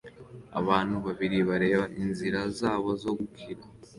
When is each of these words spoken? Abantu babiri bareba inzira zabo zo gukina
Abantu 0.59 0.95
babiri 1.05 1.37
bareba 1.49 1.85
inzira 2.01 2.39
zabo 2.59 2.89
zo 3.03 3.11
gukina 3.17 3.65